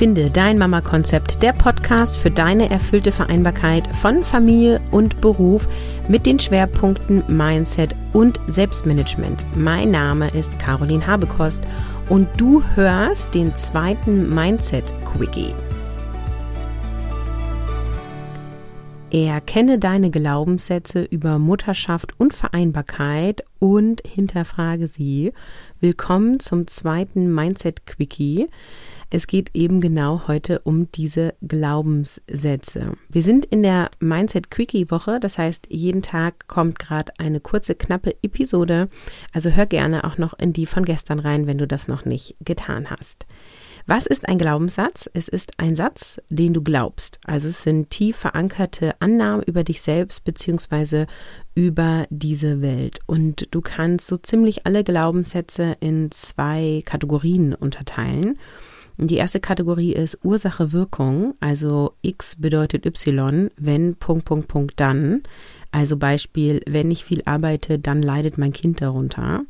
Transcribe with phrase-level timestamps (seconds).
[0.00, 5.68] Finde dein Mama-Konzept, der Podcast für deine erfüllte Vereinbarkeit von Familie und Beruf
[6.08, 9.44] mit den Schwerpunkten Mindset und Selbstmanagement.
[9.54, 11.62] Mein Name ist Caroline Habekost
[12.08, 15.54] und du hörst den zweiten Mindset-Quickie.
[19.10, 25.34] Erkenne deine Glaubenssätze über Mutterschaft und Vereinbarkeit und hinterfrage sie.
[25.80, 28.48] Willkommen zum zweiten Mindset-Quickie.
[29.12, 32.92] Es geht eben genau heute um diese Glaubenssätze.
[33.08, 37.74] Wir sind in der Mindset Quickie Woche, das heißt, jeden Tag kommt gerade eine kurze,
[37.74, 38.88] knappe Episode.
[39.32, 42.36] Also hör gerne auch noch in die von gestern rein, wenn du das noch nicht
[42.44, 43.26] getan hast.
[43.86, 45.10] Was ist ein Glaubenssatz?
[45.12, 47.18] Es ist ein Satz, den du glaubst.
[47.26, 51.08] Also es sind tief verankerte Annahmen über dich selbst beziehungsweise
[51.56, 53.00] über diese Welt.
[53.06, 58.38] Und du kannst so ziemlich alle Glaubenssätze in zwei Kategorien unterteilen.
[59.02, 65.22] Die erste Kategorie ist Ursache-Wirkung, also X bedeutet Y, wenn Punkt, Punkt, Punkt, dann.
[65.72, 69.44] Also Beispiel, wenn ich viel arbeite, dann leidet mein Kind darunter.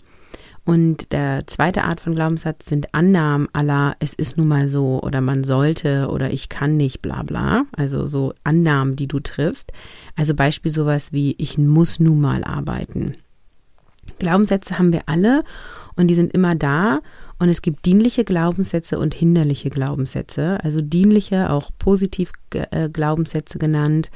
[0.64, 5.20] Und der zweite Art von Glaubenssatz sind Annahmen aller, es ist nun mal so oder
[5.20, 7.64] man sollte oder ich kann nicht, bla bla.
[7.76, 9.72] Also so Annahmen, die du triffst.
[10.14, 13.14] Also Beispiel sowas wie, ich muss nun mal arbeiten.
[14.18, 15.44] Glaubenssätze haben wir alle
[15.96, 17.00] und die sind immer da
[17.40, 20.62] und es gibt dienliche Glaubenssätze und hinderliche Glaubenssätze.
[20.62, 24.10] Also dienliche, auch positiv äh, Glaubenssätze genannt.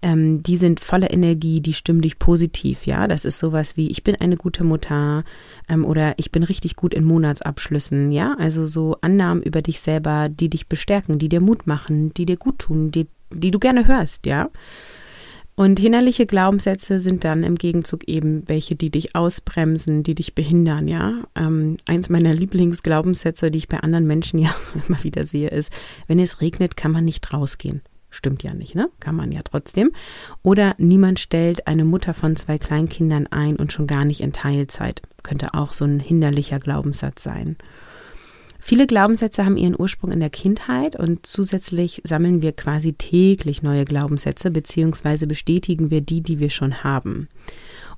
[0.00, 2.86] Ähm, die sind voller Energie, die stimmen dich positiv.
[2.86, 5.24] Ja, das ist sowas wie ich bin eine gute Mutter
[5.68, 8.10] ähm, oder ich bin richtig gut in Monatsabschlüssen.
[8.10, 12.24] Ja, also so Annahmen über dich selber, die dich bestärken, die dir Mut machen, die
[12.24, 14.24] dir gut tun, die, die du gerne hörst.
[14.24, 14.48] Ja.
[15.62, 20.88] Und hinderliche Glaubenssätze sind dann im Gegenzug eben welche, die dich ausbremsen, die dich behindern,
[20.88, 21.22] ja.
[21.36, 24.52] Ähm, eins meiner Lieblingsglaubenssätze, die ich bei anderen Menschen ja
[24.88, 25.72] immer wieder sehe, ist,
[26.08, 27.80] wenn es regnet, kann man nicht rausgehen.
[28.10, 28.90] Stimmt ja nicht, ne?
[28.98, 29.92] Kann man ja trotzdem.
[30.42, 35.00] Oder niemand stellt eine Mutter von zwei Kleinkindern ein und schon gar nicht in Teilzeit.
[35.22, 37.56] Könnte auch so ein hinderlicher Glaubenssatz sein.
[38.64, 43.84] Viele Glaubenssätze haben ihren Ursprung in der Kindheit und zusätzlich sammeln wir quasi täglich neue
[43.84, 47.28] Glaubenssätze beziehungsweise bestätigen wir die, die wir schon haben.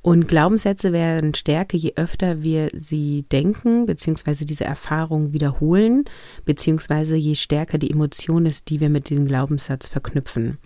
[0.04, 6.04] Und Glaubenssätze werden stärker, je öfter wir sie denken, beziehungsweise diese Erfahrung wiederholen,
[6.44, 10.58] beziehungsweise je stärker die Emotion ist, die wir mit diesem Glaubenssatz verknüpfen.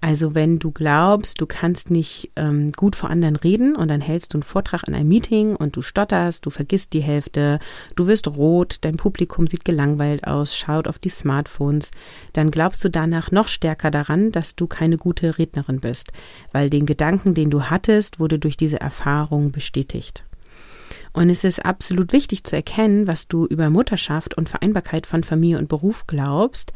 [0.00, 4.34] Also wenn du glaubst, du kannst nicht ähm, gut vor anderen reden und dann hältst
[4.34, 7.60] du einen Vortrag in einem Meeting und du stotterst, du vergisst die Hälfte,
[7.94, 11.92] du wirst rot, dein Publikum sieht gelangweilt aus, schaut auf die Smartphones,
[12.32, 16.10] dann glaubst du danach noch stärker daran, dass du keine gute Rednerin bist,
[16.50, 20.24] weil den Gedanken, den du hattest, wurde durch diese Erfahrung bestätigt.
[21.12, 25.58] Und es ist absolut wichtig zu erkennen, was du über Mutterschaft und Vereinbarkeit von Familie
[25.58, 26.72] und Beruf glaubst.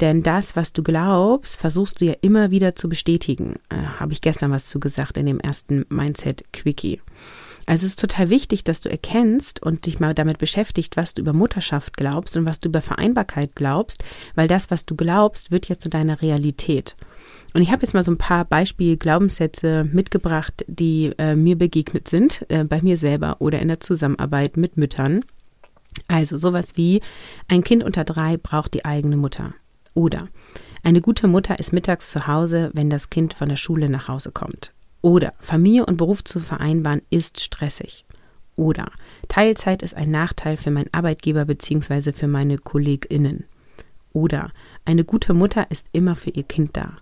[0.00, 3.54] Denn das, was du glaubst, versuchst du ja immer wieder zu bestätigen.
[3.68, 7.00] Äh, Habe ich gestern was zu gesagt in dem ersten Mindset-Quickie.
[7.66, 11.22] Also es ist total wichtig, dass du erkennst und dich mal damit beschäftigt, was du
[11.22, 14.04] über Mutterschaft glaubst und was du über Vereinbarkeit glaubst,
[14.36, 16.94] weil das, was du glaubst, wird ja zu deiner Realität.
[17.54, 22.46] Und ich habe jetzt mal so ein paar Beispiel-Glaubenssätze mitgebracht, die äh, mir begegnet sind,
[22.48, 25.24] äh, bei mir selber oder in der Zusammenarbeit mit Müttern.
[26.06, 27.00] Also sowas wie,
[27.48, 29.54] ein Kind unter drei braucht die eigene Mutter.
[29.94, 30.28] Oder
[30.84, 34.30] eine gute Mutter ist mittags zu Hause, wenn das Kind von der Schule nach Hause
[34.30, 34.72] kommt.
[35.02, 38.04] Oder Familie und Beruf zu vereinbaren ist stressig.
[38.56, 38.90] Oder
[39.28, 42.12] Teilzeit ist ein Nachteil für meinen Arbeitgeber bzw.
[42.12, 43.44] für meine KollegInnen.
[44.12, 44.50] Oder
[44.84, 46.96] eine gute Mutter ist immer für ihr Kind da.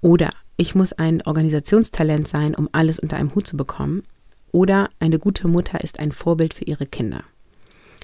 [0.00, 4.04] Oder ich muss ein Organisationstalent sein, um alles unter einem Hut zu bekommen.
[4.52, 7.24] Oder eine gute Mutter ist ein Vorbild für ihre Kinder.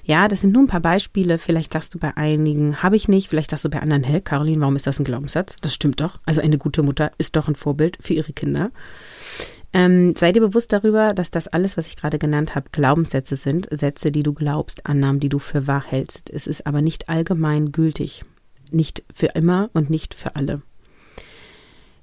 [0.07, 1.37] Ja, das sind nur ein paar Beispiele.
[1.37, 3.27] Vielleicht sagst du bei einigen, habe ich nicht.
[3.27, 5.57] Vielleicht sagst du bei anderen, hä, Caroline, warum ist das ein Glaubenssatz?
[5.61, 6.17] Das stimmt doch.
[6.25, 8.71] Also eine gute Mutter ist doch ein Vorbild für ihre Kinder.
[9.73, 13.67] Ähm, sei dir bewusst darüber, dass das alles, was ich gerade genannt habe, Glaubenssätze sind.
[13.69, 16.29] Sätze, die du glaubst, Annahmen, die du für wahr hältst.
[16.29, 18.23] Es ist aber nicht allgemein gültig.
[18.71, 20.61] Nicht für immer und nicht für alle.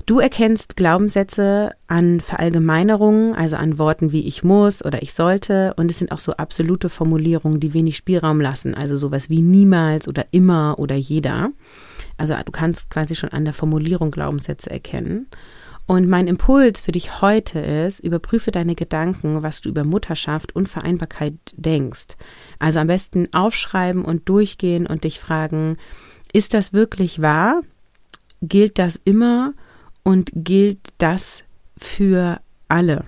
[0.07, 5.73] Du erkennst Glaubenssätze an Verallgemeinerungen, also an Worten wie ich muss oder ich sollte.
[5.77, 8.75] Und es sind auch so absolute Formulierungen, die wenig Spielraum lassen.
[8.75, 11.53] Also sowas wie niemals oder immer oder jeder.
[12.19, 15.27] Also du kannst quasi schon an der Formulierung Glaubenssätze erkennen.
[15.87, 20.69] Und mein Impuls für dich heute ist, überprüfe deine Gedanken, was du über Mutterschaft und
[20.69, 22.17] Vereinbarkeit denkst.
[22.59, 25.79] Also am besten aufschreiben und durchgehen und dich fragen,
[26.33, 27.63] ist das wirklich wahr?
[28.43, 29.55] Gilt das immer?
[30.05, 31.45] Und gilt das
[31.77, 33.05] für alle.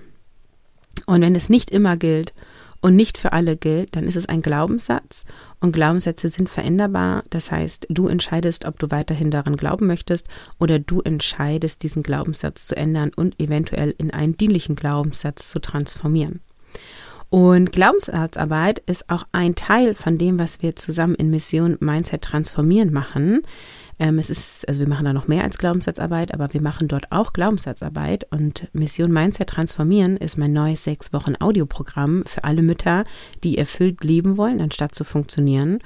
[1.05, 2.33] Und wenn es nicht immer gilt
[2.81, 5.25] und nicht für alle gilt, dann ist es ein Glaubenssatz
[5.59, 7.23] und Glaubenssätze sind veränderbar.
[7.29, 10.27] Das heißt, du entscheidest, ob du weiterhin daran glauben möchtest
[10.59, 16.41] oder du entscheidest, diesen Glaubenssatz zu ändern und eventuell in einen dienlichen Glaubenssatz zu transformieren.
[17.29, 22.93] Und Glaubenssatzarbeit ist auch ein Teil von dem, was wir zusammen in Mission Mindset transformieren
[22.93, 23.41] machen.
[23.99, 27.11] Ähm, es ist, also wir machen da noch mehr als Glaubenssatzarbeit, aber wir machen dort
[27.11, 28.27] auch Glaubenssatzarbeit.
[28.31, 33.05] Und Mission Mindset Transformieren ist mein neues sechs Wochen Audioprogramm für alle Mütter,
[33.43, 35.79] die erfüllt leben wollen, anstatt zu funktionieren.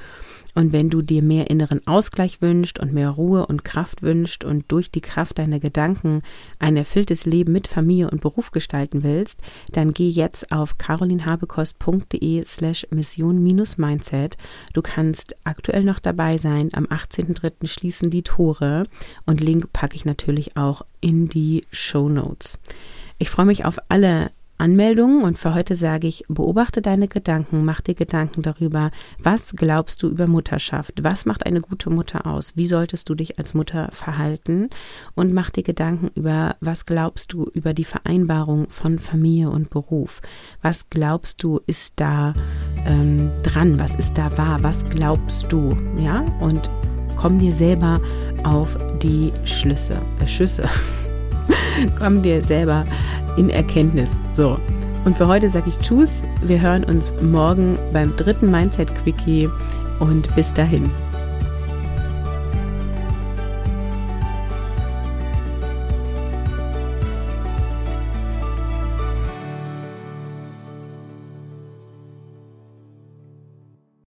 [0.54, 4.66] Und wenn du dir mehr inneren Ausgleich wünscht und mehr Ruhe und Kraft wünscht und
[4.70, 6.24] durch die Kraft deiner Gedanken
[6.60, 9.40] ein erfülltes Leben mit Familie und Beruf gestalten willst,
[9.72, 14.36] dann geh jetzt auf carolinhabekost.de slash mission-mindset.
[14.74, 16.70] Du kannst aktuell noch dabei sein.
[16.74, 17.68] Am 18.03.
[17.68, 18.88] schließen die Tore
[19.26, 22.60] und Link packe ich natürlich auch in die Show Notes.
[23.18, 24.32] Ich freue mich auf alle
[24.62, 30.04] Anmeldungen und für heute sage ich, beobachte deine Gedanken, mach dir Gedanken darüber, was glaubst
[30.04, 33.90] du über Mutterschaft, was macht eine gute Mutter aus, wie solltest du dich als Mutter
[33.92, 34.70] verhalten?
[35.16, 40.22] Und mach dir Gedanken über, was glaubst du über die Vereinbarung von Familie und Beruf,
[40.62, 42.36] was glaubst du ist da
[42.86, 46.70] ähm, dran, was ist da wahr, was glaubst du, ja, und
[47.22, 48.00] komm dir selber
[48.44, 50.64] auf die Schlüsse, äh, Schüsse.
[52.00, 52.86] komm dir selber
[53.38, 54.18] in Erkenntnis.
[54.32, 54.58] So.
[55.06, 56.24] Und für heute sage ich Tschüss.
[56.44, 59.50] Wir hören uns morgen beim dritten Mindset Quickie
[60.00, 60.90] und bis dahin.